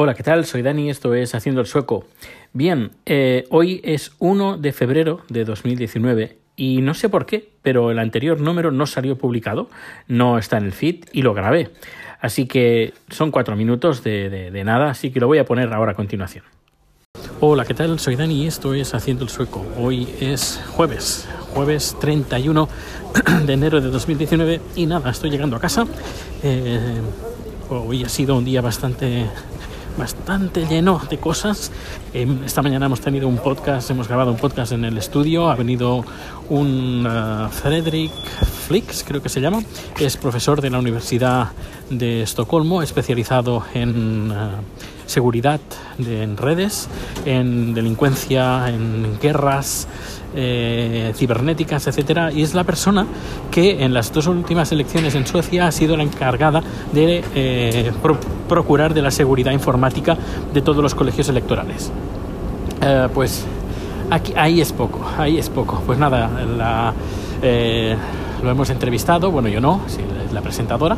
[0.00, 0.46] Hola, ¿qué tal?
[0.46, 2.04] Soy Dani, esto es Haciendo el Sueco.
[2.52, 7.90] Bien, eh, hoy es 1 de febrero de 2019 y no sé por qué, pero
[7.90, 9.68] el anterior número no salió publicado,
[10.06, 11.70] no está en el feed y lo grabé.
[12.20, 15.94] Así que son cuatro minutos de, nada, así que lo voy a poner ahora a
[15.96, 16.44] continuación.
[17.40, 17.98] Hola, ¿qué tal?
[17.98, 19.66] Soy Dani y esto es Haciendo el Sueco.
[19.76, 22.68] Hoy es jueves, jueves 31
[23.46, 25.88] de enero de 2019 y nada, estoy llegando a casa.
[26.44, 27.00] Eh,
[27.68, 29.26] hoy ha sido un día bastante
[29.98, 31.72] bastante lleno de cosas.
[32.14, 35.50] Em, esta mañana hemos tenido un podcast, hemos grabado un podcast en el estudio.
[35.50, 36.04] Ha venido
[36.48, 38.12] un uh, Frederick
[38.68, 39.62] Flix, creo que se llama.
[39.98, 41.52] Es profesor de la Universidad
[41.88, 44.34] de Estocolmo, especializado en uh,
[45.06, 45.58] seguridad
[45.96, 46.86] de, en redes,
[47.24, 49.88] en delincuencia, en guerras
[50.34, 53.06] eh, cibernéticas, etcétera, y es la persona
[53.50, 56.62] que en las dos últimas elecciones en Suecia ha sido la encargada
[56.92, 58.18] de eh, pro
[58.50, 60.16] procurar de la seguridad informática
[60.52, 61.90] de todos los colegios electorales.
[62.82, 63.46] Eh, pues
[64.10, 65.82] aquí, ahí es poco, ahí es poco.
[65.86, 66.92] Pues nada, la,
[67.42, 67.96] eh,
[68.42, 70.00] lo hemos entrevistado, bueno, yo no, sí,
[70.32, 70.96] la presentadora,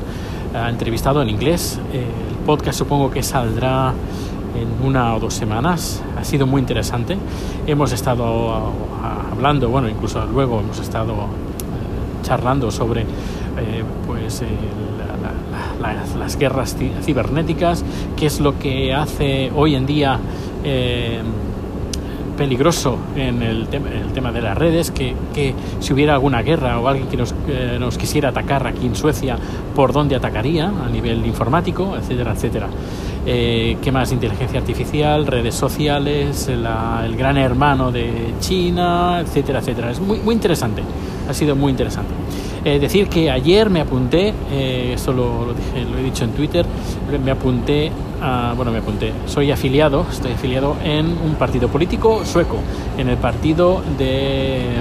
[0.55, 1.79] ha entrevistado en inglés.
[1.93, 3.93] el podcast supongo que saldrá
[4.55, 6.03] en una o dos semanas.
[6.19, 7.17] Ha sido muy interesante.
[7.67, 8.73] Hemos estado
[9.33, 11.17] hablando, bueno, incluso luego hemos estado eh,
[12.23, 14.43] charlando sobre eh, pues,
[15.81, 17.85] la, la, las guerras cibernéticas,
[18.17, 20.19] qué es lo que hace hoy en día
[20.65, 21.21] eh,
[22.41, 26.81] peligroso en el, tema, el tema de las redes, que, que, si hubiera alguna guerra
[26.81, 29.37] o alguien que nos, eh, nos, quisiera atacar aquí en Suecia,
[29.77, 32.69] por dónde atacaría a nivel informático, etcétera, etcétera.
[33.27, 34.11] Eh, ¿Qué más?
[34.13, 39.91] Inteligencia artificial, redes sociales, el gran hermano de China, etcétera, etcétera.
[39.91, 40.83] Es muy, muy interesante,
[41.29, 42.15] ha sido muy interesante.
[42.63, 46.33] Eh, decir que ayer me apunté, eh, esto lo, lo, dije, lo, he dicho en
[46.33, 46.67] Twitter,
[47.19, 47.91] me apunté,
[48.23, 52.59] a, bueno, me apunté, soy afiliado, estoy afiliado en un partido político sueco,
[52.99, 54.77] en el partido de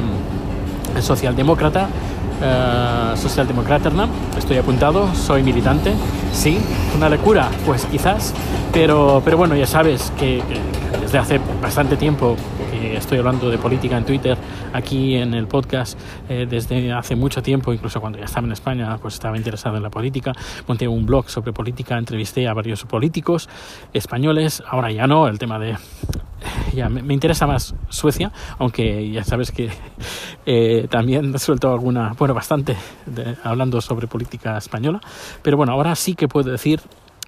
[0.96, 4.08] el socialdemócrata, uh, socialdemokraterna,
[4.38, 5.94] estoy apuntado, soy militante,
[6.34, 6.58] sí,
[6.98, 8.34] una locura, pues quizás,
[8.74, 10.42] pero, pero bueno, ya sabes que
[11.02, 12.36] desde hace bastante tiempo
[12.80, 14.38] estoy hablando de política en Twitter,
[14.74, 18.98] aquí en el podcast, eh, desde hace mucho tiempo, incluso cuando ya estaba en España,
[19.02, 20.34] pues estaba interesado en la política.
[20.68, 23.50] Monté un blog sobre política, entrevisté a varios políticos
[23.94, 25.76] españoles, ahora ya no, el tema de
[26.74, 29.70] ya me, interesa más Suecia, aunque ya sabes que
[30.46, 32.76] eh, también suelto alguna, bueno, bastante
[33.44, 35.02] hablando sobre política española,
[35.42, 36.82] pero bueno, ahora sí que puedo decir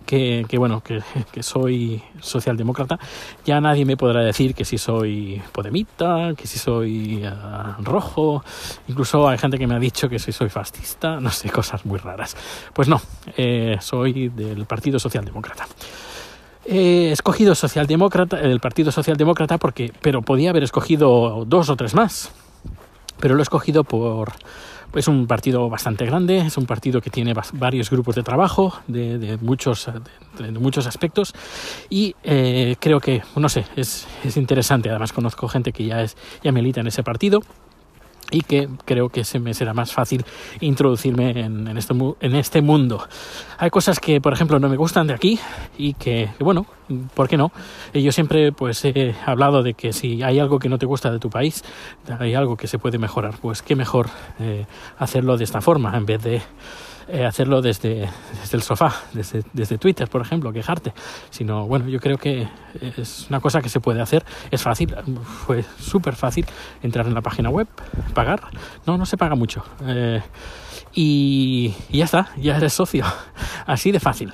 [0.06, 0.82] que, bueno,
[1.32, 3.00] que, soy socialdemócrata,
[3.46, 8.44] ya nadie me podrá decir que si soy podemita, que si soy uh, rojo,
[8.88, 12.00] incluso hay gente que me ha dicho que si soy fascista, no sé, cosas muy
[12.00, 12.36] raras.
[12.74, 13.02] Pues no,
[13.38, 15.68] eh, soy del Partido Socialdemócrata.
[16.64, 22.32] He escogido socialdemócrata, el Partido Socialdemócrata porque, pero podía haber escogido dos o tres más,
[23.20, 24.34] pero lo he escogido por
[24.96, 29.18] es un partido bastante grande, es un partido que tiene varios grupos de trabajo de,
[29.18, 29.90] de muchos,
[30.38, 31.34] de, de, muchos aspectos
[31.90, 34.90] y eh, creo que, no sé, es, es, interesante.
[34.90, 37.42] Además conozco gente que ya, es, ya milita en ese partido
[38.32, 40.26] y que creo que se me será más fácil
[40.62, 43.08] introducirme en, en, este, en este mundo.
[43.58, 45.40] Hay cosas que, por ejemplo, no me gustan de aquí
[45.78, 46.66] y que, bueno,
[47.14, 47.52] ¿por qué no?
[47.94, 51.20] Yo siempre pues he hablado de que si hay algo que no te gusta de
[51.20, 51.64] tu país,
[52.20, 54.10] hay algo que se puede mejorar, pues qué mejor
[54.40, 54.66] eh,
[54.98, 56.42] hacerlo de esta forma en vez de
[57.08, 58.10] eh, hacerlo desde,
[58.42, 60.94] desde, el sofá, desde, desde, Twitter, por ejemplo, quejarte,
[61.30, 62.48] sino, bueno, yo creo que
[62.98, 64.96] es una cosa que se puede hacer, es fácil,
[65.46, 66.46] fue súper fácil
[66.82, 67.68] entrar en la página web,
[68.14, 68.42] pagar,
[68.86, 70.22] no, no se paga mucho, eh,
[70.94, 73.06] y, y ya está, ya eres socio,
[73.66, 74.34] así de fácil.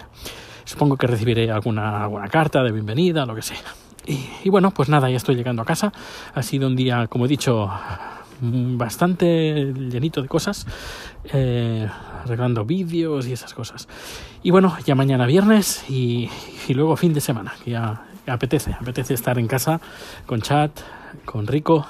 [0.66, 3.58] Supongo que recibiré alguna, alguna carta de bienvenida, lo que sea.
[4.06, 5.94] Y, y bueno, pues nada, ya estoy llegando a casa.
[6.36, 7.70] Ha sido un día, como he dicho,
[8.42, 10.66] bastante llenito de cosas,
[11.34, 11.88] eh,
[12.24, 13.88] arreglando vídeos y esas cosas.
[14.44, 16.30] Y bueno, ya mañana viernes y,
[16.70, 19.82] luego fin de semana, que ya, ya, apetece, apetece estar en casa
[20.26, 20.72] con chat,
[21.26, 21.86] con Rico,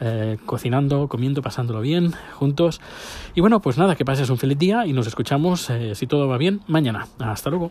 [0.00, 2.80] eh, cocinando, comiendo, pasándolo bien, juntos.
[3.34, 6.28] Y bueno, pues nada, que pases un feliz día y nos escuchamos, eh, si todo
[6.28, 7.06] va bien, mañana.
[7.18, 7.70] Hasta luego.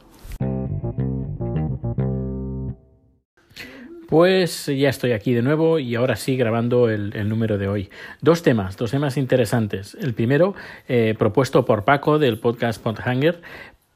[4.11, 7.89] Pues ya estoy aquí de nuevo y ahora sí grabando el, número de hoy.
[8.19, 9.95] Dos temas, dos temas interesantes.
[10.01, 10.53] El primero,
[10.89, 13.41] eh, propuesto por Paco del podcast Podhanger,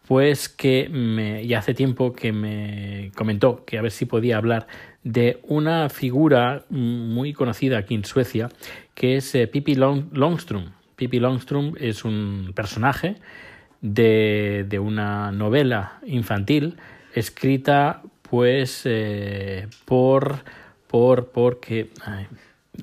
[0.07, 4.67] pues que me, ya hace tiempo que me comentó que a ver si podía hablar
[5.03, 8.47] de una figura muy conocida aquí en Suecia,
[8.93, 10.67] que es eh, Pippi Long, Longstrom.
[10.95, 13.17] Pippi Longstrom es un personaje
[13.81, 16.77] de, de una novela infantil
[17.13, 18.01] escrita
[18.35, 18.85] pues
[19.85, 20.39] por
[20.87, 21.87] por porque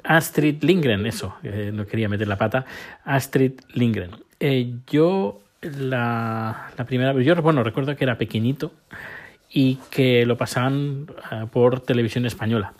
[0.02, 1.36] Astrid Lindgren, eso,
[1.74, 2.64] no quería meter la pata,
[3.04, 4.12] Astrid Lindgren.
[4.90, 8.72] yo la, la primera vez, yo bueno, recuerdo que era pequeñito
[9.50, 11.08] y que lo pasaban
[11.52, 12.72] por televisión española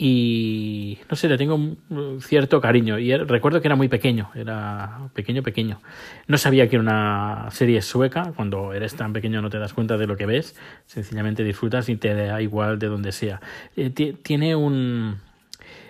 [0.00, 1.76] y no sé, le tengo
[2.20, 3.00] cierto cariño.
[3.00, 5.80] Y recuerdo que era muy pequeño, era pequeño, pequeño.
[6.28, 9.96] No sabía que era una serie sueca, cuando eres tan pequeño no te das cuenta
[9.96, 10.54] de lo que ves,
[10.86, 13.40] sencillamente disfrutas y te da igual de donde sea.
[13.76, 15.16] Eh, tiene un...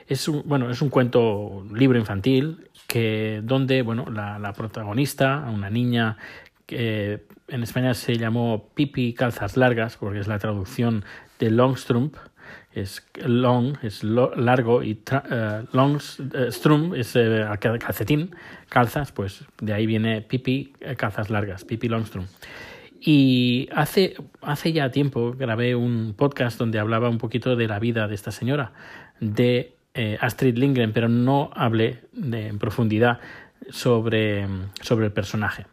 [0.09, 5.69] Es un, bueno, es un cuento libro infantil que donde bueno la, la protagonista, una
[5.69, 6.17] niña
[6.65, 11.05] que en España se llamó Pipi Calzas Largas, porque es la traducción
[11.39, 12.17] de Longstrump,
[12.73, 16.01] es long, es largo, y uh, long,
[16.51, 18.35] strum es uh, calcetín,
[18.69, 22.27] calzas, pues de ahí viene pipi, calzas largas, pipi longstrum.
[23.01, 28.09] Y hace, hace ya tiempo grabé un podcast donde hablaba un poquito de la vida
[28.09, 28.73] de esta señora,
[29.21, 29.77] de
[30.21, 33.21] Astrid Lindgren, pero no hablé de, en profundidad
[33.71, 34.47] sobre,
[34.81, 35.67] sobre el personaje.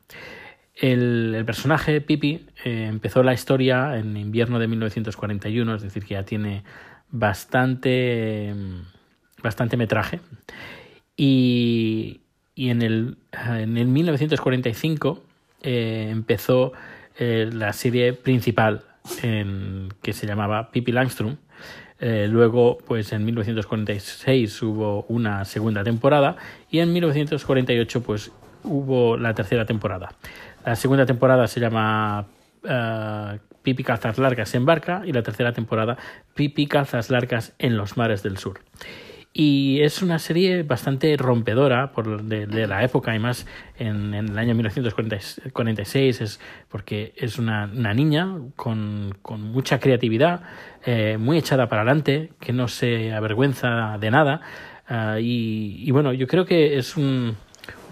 [0.75, 6.23] El, personaje Pipi eh, empezó la historia en invierno de 1941, es decir, que ya
[6.23, 6.63] tiene
[7.09, 8.53] bastante,
[9.41, 10.19] bastante metraje.
[11.15, 12.21] Y,
[12.55, 15.23] y en, el, en el 1945
[15.61, 16.73] eh, empezó
[17.17, 18.83] eh, la serie principal
[20.01, 21.37] que se llamaba Pippi Langstrom.
[21.99, 26.37] Eh, luego, pues en 1946 hubo una segunda temporada
[26.69, 28.31] y en 1948 pues
[28.63, 30.09] hubo la tercera temporada.
[30.65, 32.25] La segunda temporada se llama
[33.61, 35.97] Pipi Calzas Largas en barca y la tercera temporada
[36.33, 38.61] Pipi Calzas Largas en los mares del sur.
[39.37, 43.45] Y es una serie bastante rompedora por de, la época y más
[43.77, 46.39] en, el año 1946, es
[46.69, 50.41] porque es una, niña con, mucha creatividad,
[50.85, 54.39] eh, muy echada para adelante, que no se avergüenza de nada.
[54.87, 57.35] Ah, y, bueno, yo creo que es una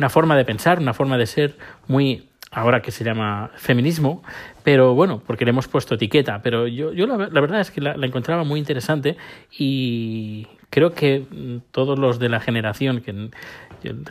[0.10, 4.24] forma de pensar, una forma de ser muy ahora que se llama feminismo,
[4.64, 7.94] pero bueno, porque le hemos puesto etiqueta, pero yo, yo la, verdad es que la,
[8.06, 9.18] encontraba muy interesante
[9.52, 11.26] y creo que
[11.72, 13.30] todos los de la generación, que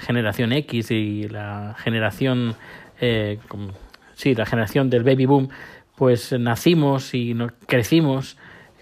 [0.00, 2.56] generación X y la generación,
[3.00, 3.38] eh,
[4.14, 5.48] sí, la generación del baby boom,
[5.96, 7.36] pues nacimos y
[7.66, 8.36] crecimos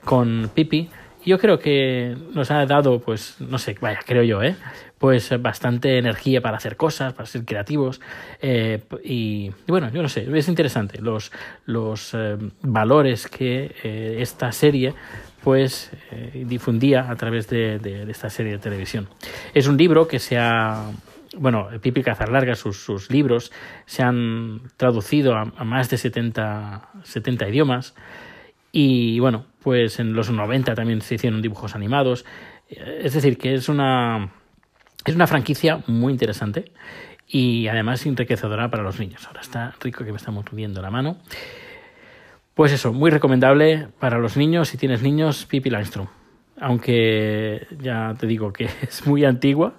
[0.05, 0.89] con Pipi.
[1.25, 4.57] Yo creo que nos ha dado, pues, no sé, vaya, creo yo, ¿eh?
[5.01, 8.03] pues bastante energía para hacer cosas, para ser creativos.
[8.43, 11.33] Eh, y, bueno, yo no sé, es interesante los,
[11.65, 14.95] los eh, valores que eh, esta serie
[15.43, 15.91] pues
[16.35, 19.09] difundía a través de, esta serie de televisión.
[19.55, 20.91] Es un libro que se ha
[21.39, 23.51] bueno, Pipi Cazarlarga, sus, sus libros
[23.87, 27.95] se han traducido a, a, más de 70, 70 idiomas
[28.73, 32.25] y bueno, pues en los 90 también se hicieron dibujos animados.
[32.69, 34.33] Es decir, que es una,
[35.05, 36.73] es una franquicia muy interesante
[37.27, 39.27] y además enriquecedora para los niños.
[39.27, 41.19] Ahora está rico que me estamos viendo la mano.
[42.55, 44.69] Pues eso, muy recomendable para los niños.
[44.69, 46.09] Si tienes niños, Pipi Langstrom.
[46.61, 49.75] Aunque ya te digo que es muy antigua,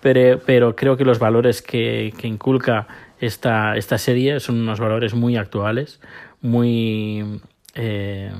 [0.00, 2.86] pero, pero creo que los valores que, que inculca
[3.18, 6.00] esta, esta serie son unos valores muy actuales,
[6.42, 7.40] muy,
[7.76, 8.32] eh,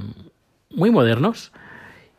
[0.70, 1.52] muy modernos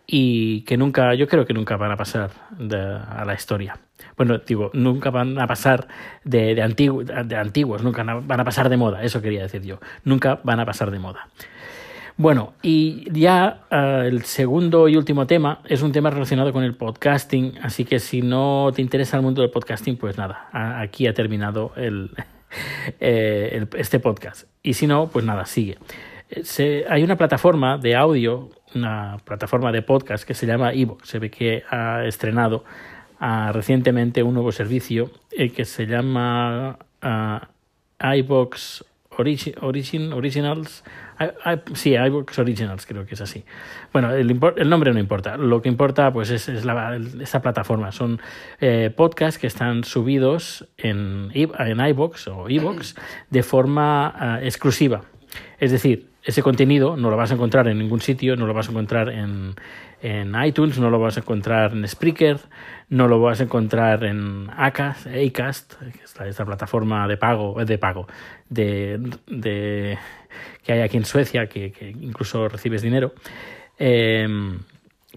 [0.05, 3.77] y que nunca, yo creo que nunca van a pasar a la historia.
[4.15, 5.87] Bueno, digo, nunca van a pasar
[6.23, 10.39] de, de, de antiguos, nunca van a pasar de moda, eso quería decir yo, nunca
[10.43, 11.27] van a pasar de moda.
[12.19, 16.73] Bueno, y ya eh, el segundo y último tema es un tema relacionado con el
[16.73, 21.13] podcasting, así que si no te interesa el mundo del podcasting, pues nada, aquí ha
[21.13, 22.09] terminado el,
[22.99, 24.47] eh, este podcast.
[24.63, 25.77] Y si no, pues nada, sigue.
[26.43, 31.07] Se, hay una plataforma de audio una plataforma de podcast que se llama Evox.
[31.07, 32.63] Se ve que ha estrenado
[33.21, 38.83] uh, recientemente un nuevo servicio eh, que se llama uh, iVox
[39.19, 40.83] Origin, Originals.
[41.73, 43.43] sí, iVox Originals, creo que es así.
[43.91, 45.37] Bueno, el, el, nombre no importa.
[45.37, 47.91] Lo que importa pues es, la, esta plataforma.
[47.91, 48.21] Son
[48.61, 52.95] eh, podcasts que están subidos en, en iVox o iVox
[53.31, 55.01] de forma uh, exclusiva.
[55.57, 58.67] Es decir, ese contenido no lo vas a encontrar en ningún sitio, no lo vas
[58.67, 59.55] a encontrar en,
[60.01, 62.37] en iTunes, no lo vas a encontrar en Spreaker,
[62.89, 67.77] no lo vas a encontrar en Acast, Acast que es esta plataforma de pago, de
[67.77, 68.07] pago,
[68.49, 69.97] de, de
[70.63, 73.13] que hay aquí en Suecia, que, que incluso recibes dinero.
[73.79, 74.27] Eh,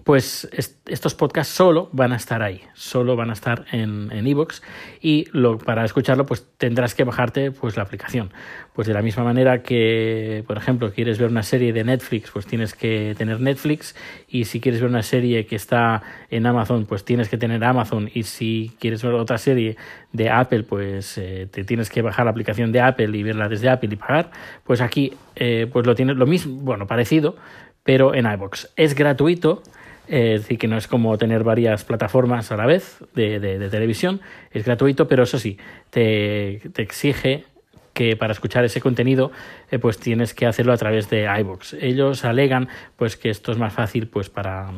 [0.03, 0.49] pues
[0.85, 4.61] estos podcasts solo van a estar ahí, solo van a estar en en iVoox
[5.01, 8.31] y lo, para escucharlo pues tendrás que bajarte pues la aplicación.
[8.73, 12.45] Pues de la misma manera que, por ejemplo, quieres ver una serie de Netflix, pues
[12.45, 13.95] tienes que tener Netflix
[14.29, 18.09] y si quieres ver una serie que está en Amazon, pues tienes que tener Amazon
[18.13, 19.75] y si quieres ver otra serie
[20.13, 23.69] de Apple, pues eh, te tienes que bajar la aplicación de Apple y verla desde
[23.69, 24.31] Apple y pagar.
[24.63, 27.35] Pues aquí eh, pues lo tienes lo mismo, bueno, parecido,
[27.83, 28.67] pero en iVoox.
[28.77, 29.63] Es gratuito
[30.11, 34.21] es decir, que no es como tener varias plataformas a la vez de, de, televisión,
[34.51, 35.57] es gratuito, pero eso sí,
[35.89, 37.45] te, te exige
[37.93, 39.31] que para escuchar ese contenido
[39.69, 41.73] eh, pues tienes que hacerlo a través de iVoox.
[41.73, 44.71] Ellos alegan pues que esto es más fácil pues para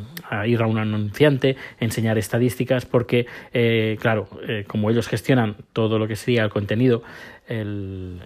[0.46, 6.08] ir a un anunciante, enseñar estadísticas porque eh, claro, eh, como ellos gestionan todo lo
[6.08, 7.02] que sería el contenido,
[7.46, 8.20] el,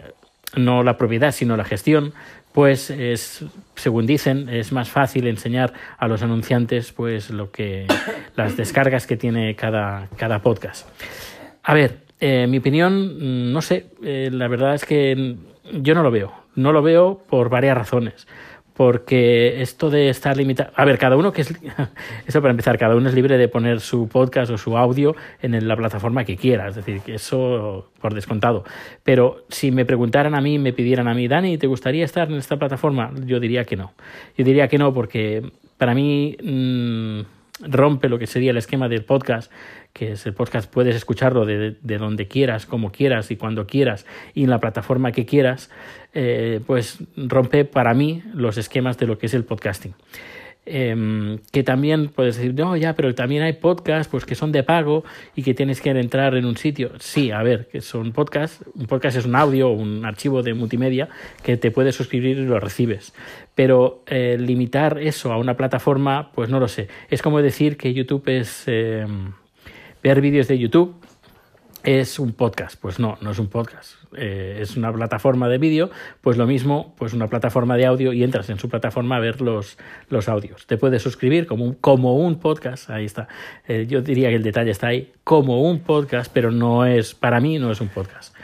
[0.56, 2.14] no la propiedad sino la gestión,
[2.52, 7.86] pues es, según dicen, es más fácil enseñar a los anunciantes pues lo que
[8.36, 10.88] las descargas que tiene cada, cada podcast.
[11.62, 15.36] A ver, eh, mi opinión, no sé, eh, la verdad es que
[15.72, 16.32] yo no lo veo.
[16.54, 18.26] No lo veo por varias razones
[18.78, 21.52] porque esto de estar limitado, a ver, cada uno que es,
[22.28, 25.66] eso para empezar, cada uno es libre de poner su podcast o su audio en
[25.66, 28.62] la plataforma que quiera, es decir, que eso por descontado.
[29.02, 32.36] Pero si me preguntaran a mí, me pidieran a mí, Dani, ¿te gustaría estar en
[32.36, 33.10] esta plataforma?
[33.26, 33.94] Yo diría que no.
[34.36, 37.22] Yo diría que no porque para mí mm,
[37.68, 39.50] rompe lo que sería el esquema del podcast
[39.92, 44.44] que es el podcast, puedes escucharlo de, donde quieras, como quieras y cuando quieras y
[44.44, 45.70] en la plataforma que quieras,
[46.14, 49.94] eh, pues rompe para mí los esquemas de lo que es el podcasting.
[50.70, 54.62] Em, que también puedes decir, no, ya, pero también hay podcasts pues, que son de
[54.62, 55.02] pago
[55.34, 56.92] y que tienes que entrar en un sitio.
[56.98, 58.62] Sí, a ver, que son podcasts.
[58.74, 61.08] Un podcast es un audio, un archivo de multimedia
[61.42, 63.14] que te puedes suscribir y lo recibes.
[63.54, 66.88] Pero eh, limitar eso a una plataforma, pues no lo sé.
[67.08, 68.64] Es como decir que YouTube es.
[68.66, 69.32] Em,
[70.02, 70.94] ver vídeos de YouTube
[71.84, 72.78] es un podcast.
[72.80, 73.94] Pues no, no es un podcast.
[74.16, 75.90] Eh, es una plataforma de vídeo,
[76.20, 79.40] pues lo mismo, pues una plataforma de audio y entras en su plataforma a ver
[79.40, 79.78] los,
[80.08, 80.66] los audios.
[80.66, 83.28] Te puedes suscribir como un, como un podcast, ahí está.
[83.66, 87.40] Eh, yo diría que el detalle está ahí, como un podcast, pero no es, para
[87.40, 88.34] mí no es un podcast.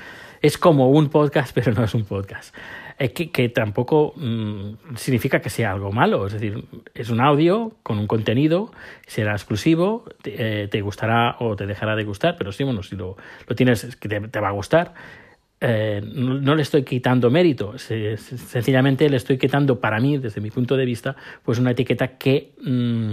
[0.41, 2.55] Es como un podcast, pero no es un podcast
[2.99, 6.27] es que, tampoco mm, significa que sea algo malo.
[6.27, 8.73] Es decir, es un audio con un contenido,
[9.07, 13.17] será exclusivo, te, eh, gustará o te dejará de gustar, pero sí, bueno, si lo,
[13.47, 14.95] lo tienes, que te, va a gustar.
[15.61, 20.77] Eh, no, le estoy quitando mérito, sencillamente le estoy quitando para mí, desde mi punto
[20.77, 23.13] de vista, pues una etiqueta que, mm,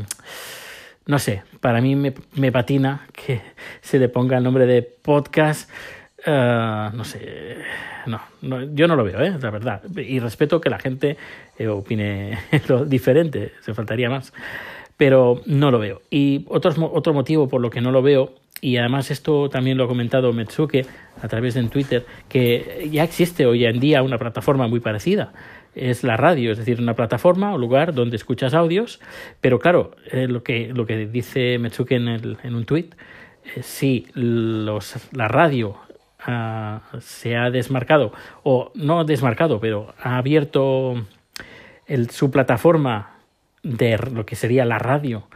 [1.05, 3.41] no sé, para mí me, me, patina que
[3.81, 5.69] se le ponga el nombre de podcast,
[6.25, 7.57] eh, no sé,
[8.05, 9.33] no, yo no lo veo, ¿eh?
[9.39, 9.81] la verdad.
[9.97, 11.17] Y respeto que la gente
[11.57, 12.37] eh, opine
[12.67, 14.33] lo diferente, se faltaría más.
[14.97, 16.01] Pero no lo veo.
[16.09, 19.85] Y otro, otro motivo por lo que no lo veo, y además esto también lo
[19.85, 20.85] ha comentado Metsuke
[21.21, 25.33] a través de Twitter, que ya existe hoy en día una plataforma muy parecida.
[25.73, 28.99] Es la radio, es decir, una plataforma o lugar donde escuchas audios,
[29.39, 32.89] pero claro, eh, lo, que, lo que dice Metsuke en, el, en un tweet,
[33.61, 35.77] si los, la radio
[36.99, 38.13] se ha desmarcado,
[38.43, 41.05] o no desmarcado, pero ha abierto
[41.87, 43.17] el, su plataforma
[43.63, 45.27] de lo que sería la radio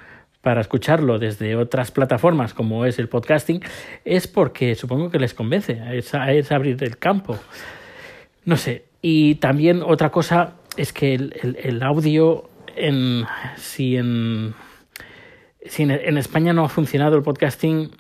[0.41, 3.63] para escucharlo desde otras plataformas como es el podcasting,
[4.03, 7.39] es porque supongo que les convence, es, es abrir el campo.
[8.43, 8.85] No sé.
[9.01, 13.25] Y también otra cosa es que el, el, audio, en,
[13.57, 14.53] si, en,
[15.65, 17.91] si en España no ha funcionado el podcasting,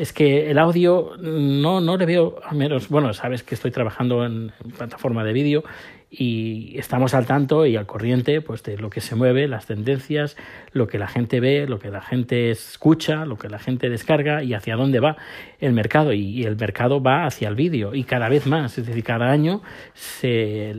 [0.00, 4.24] es que el audio no, no le veo, a menos, bueno, sabes que estoy trabajando
[4.24, 5.62] en, plataforma de vídeo
[6.10, 10.36] y estamos al tanto y al corriente pues de lo que se mueve, las tendencias,
[10.72, 14.42] lo que la gente ve, lo que la gente escucha, lo que la gente descarga
[14.42, 15.18] y hacia dónde va
[15.60, 16.12] el mercado.
[16.14, 19.60] Y, el mercado va hacia el vídeo y cada vez más, es decir, cada año
[19.92, 20.74] se,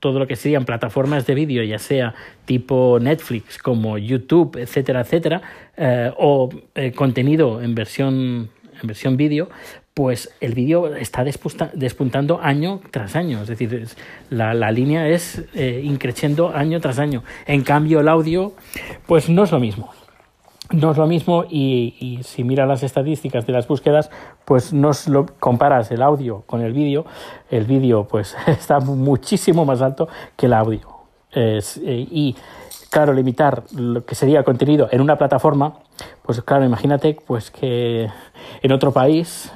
[0.00, 2.14] todo lo que serían plataformas de vídeo, ya sea
[2.46, 5.42] tipo Netflix como YouTube, etcétera, etcétera,
[5.76, 8.50] eh, o eh, contenido en versión en
[8.82, 9.48] versión vídeo,
[9.98, 13.42] pues el vídeo está despuntando año tras año.
[13.42, 13.88] Es decir,
[14.30, 17.24] la, línea es eh, increciendo año tras año.
[17.46, 18.52] En cambio, el audio,
[19.08, 19.90] pues no es lo mismo.
[20.70, 24.08] No es lo mismo y, si miras las estadísticas de las búsquedas,
[24.44, 27.04] pues no lo comparas el audio con el vídeo,
[27.50, 30.82] el vídeo pues está muchísimo más alto que el audio.
[31.32, 32.36] Es, eh, y
[32.88, 35.80] claro, limitar lo que sería contenido en una plataforma,
[36.22, 38.08] pues claro, imagínate pues que
[38.62, 39.50] en otro país,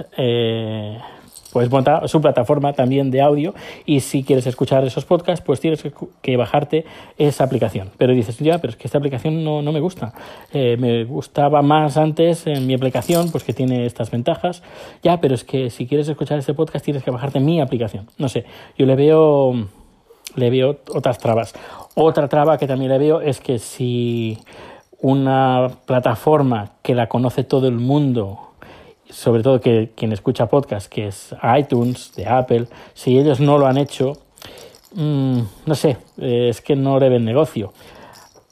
[1.71, 5.83] montar su plataforma también de audio y si quieres escuchar esos podcasts, pues tienes
[6.23, 6.85] que, bajarte
[7.19, 7.91] esa aplicación.
[7.99, 10.15] Pero dices, ya, pero es que esta aplicación no, no me gusta.
[10.53, 14.63] Eh, me gustaba más antes en mi aplicación, pues que tiene estas ventajas.
[15.03, 18.09] Ya, pero es que si quieres escuchar este podcast tienes que bajarte mi aplicación.
[18.19, 18.45] No sé,
[18.79, 19.69] yo le veo,
[20.37, 21.55] le veo otras trabas.
[21.95, 24.39] Otra traba que también le veo es que si
[25.03, 28.53] una plataforma que la conoce todo el mundo
[29.13, 33.67] sobre todo que quien escucha podcast, que es iTunes, de Apple, si ellos no lo
[33.67, 34.15] han hecho,
[34.95, 37.73] mm, no sé, eh, es que no le ven negocio.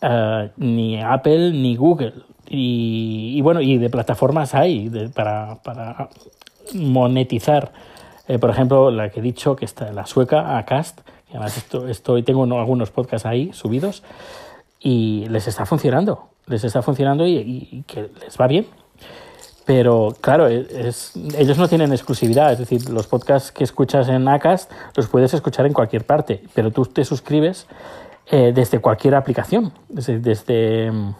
[0.02, 2.14] Eh, ni Apple ni Google.
[2.48, 6.08] Y, bueno, y de plataformas hay para, para,
[6.74, 7.72] monetizar.
[8.26, 11.88] Eh, por ejemplo, la que he dicho, que está la sueca, Acast, que además esto,
[11.88, 14.02] estoy, tengo algunos podcasts ahí subidos,
[14.80, 16.29] y les está funcionando.
[16.50, 18.66] Les está funcionando y que les va bien.
[19.70, 24.26] Pero claro, e, es, ellos no tienen exclusividad, es decir, los podcasts que escuchas en
[24.26, 27.68] Acast los puedes escuchar en cualquier parte, pero tú te suscribes
[28.32, 31.14] eh, desde cualquier aplicación, desde, desde mm,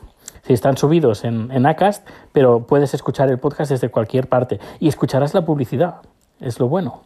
[0.46, 4.88] si están subidos en, en Acast, pero puedes escuchar el podcast desde cualquier parte y
[4.88, 5.96] escucharás la publicidad,
[6.40, 7.02] es lo bueno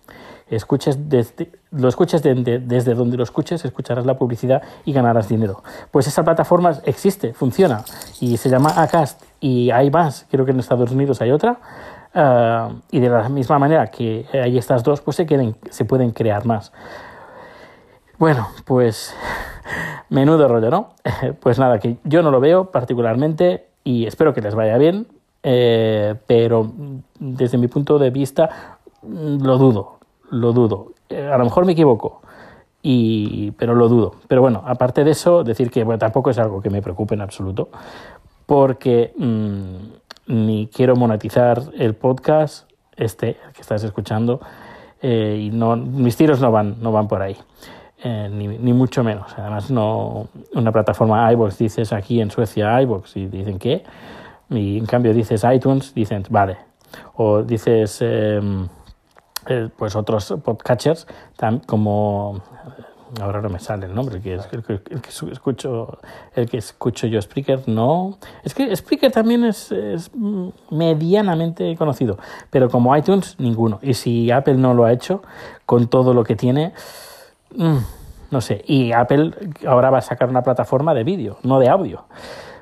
[0.48, 5.62] escuches desde, lo escuches desde donde lo escuches, escucharás la publicidad y ganarás dinero.
[5.90, 7.84] Pues esa plataforma existe, funciona
[8.20, 11.58] y se llama Acast y hay más, creo que en Estados Unidos hay otra.
[12.14, 16.46] Ah, y de la misma manera que hay estas dos, pues se, se pueden crear
[16.46, 16.72] más.
[18.18, 19.14] Bueno, pues
[20.08, 20.94] menudo rollo, ¿no?
[21.40, 25.08] Pues nada, que yo no lo veo particularmente y espero que les vaya bien,
[25.42, 26.70] eh, pero
[27.18, 29.93] desde mi punto de vista lo dudo
[30.34, 30.92] lo dudo.
[31.08, 32.22] Eh, a lo mejor me equivoco,
[32.82, 34.16] y, pero lo dudo.
[34.28, 37.68] Pero bueno, aparte de eso, decir que tampoco es algo que me preocupe en absoluto,
[38.46, 44.40] porque mm, ni quiero monetizar el podcast, este que estás escuchando,
[45.00, 47.36] eh, y no, mis tiros no van, no van por ahí.
[48.02, 49.32] Eh, ni, ni, mucho menos.
[49.38, 53.82] Además, no una plataforma iVoox dices aquí en Suecia iVoox y dicen que,
[54.50, 56.58] y en cambio dices iTunes, dicen vale.
[57.14, 58.68] O dices em,
[59.48, 61.06] eh, pues otros podcatchers
[61.66, 62.42] como
[63.20, 64.80] ahora no me sale el nombre que es el que,
[65.30, 65.98] escucho
[66.34, 68.18] el que escucho yo Spreaker no.
[68.42, 69.72] Es que Spreaker también es,
[70.71, 72.19] medianamente conocido
[72.50, 73.78] pero como iTunes ninguno.
[73.82, 75.23] Y si Apple no lo ha hecho
[75.66, 76.73] con todo lo que tiene
[77.56, 77.78] mm,
[78.30, 78.64] no sé.
[78.66, 79.32] Y Apple
[79.66, 82.04] ahora va a sacar una plataforma de vídeo no de audio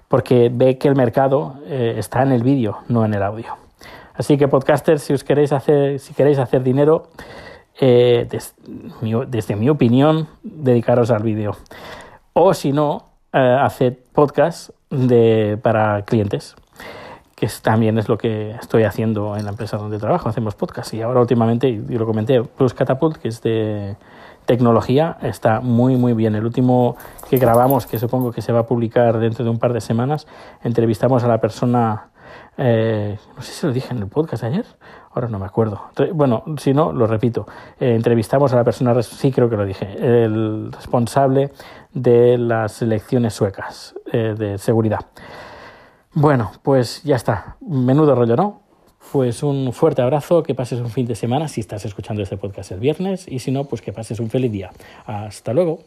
[0.09, 3.57] porque ve que el mercado eh, está en el vídeo no en el audio
[4.15, 7.09] Así que podcasters, si os queréis hacer, si queréis hacer dinero,
[7.81, 8.29] eh,
[9.27, 11.57] desde mi opinión, dedicaros al vídeo.
[12.35, 16.55] O si no, eh, haced podcast de, para clientes,
[17.35, 20.29] que también es lo que estoy haciendo en la empresa donde trabajo.
[20.29, 23.97] Hacemos podcast y ahora últimamente, y lo comenté, Plus Catapult, que es de
[24.45, 26.35] tecnología, está muy, muy bien.
[26.35, 26.97] El último
[27.29, 30.27] que grabamos, que supongo que se va a publicar dentro de un par de semanas,
[30.63, 32.12] entrevistamos a la persona
[32.57, 34.67] eh, no sé si lo dije en el podcast ayer,
[35.13, 35.91] ahora no me acuerdo.
[36.13, 37.47] Bueno, si no, lo repito.
[37.81, 41.51] Eh, entrevistamos a la persona, sí creo que lo dije, el responsable
[41.93, 45.01] de las elecciones suecas eh, de seguridad.
[46.15, 47.57] Bueno, pues ya está.
[47.61, 48.61] Menudo rollo, ¿no?
[49.13, 52.73] Pues un fuerte abrazo, que pases un fin de semana si estás escuchando este podcast
[52.73, 54.71] el viernes y si no, pues que pases un feliz día.
[55.07, 55.81] Hasta luego.